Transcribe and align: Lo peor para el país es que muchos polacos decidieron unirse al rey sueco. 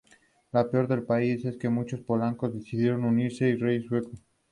Lo 0.51 0.67
peor 0.67 0.87
para 0.87 0.99
el 0.99 1.05
país 1.05 1.45
es 1.45 1.57
que 1.57 1.69
muchos 1.69 2.01
polacos 2.01 2.55
decidieron 2.55 3.05
unirse 3.05 3.51
al 3.51 3.59
rey 3.59 3.83
sueco. 3.83 4.09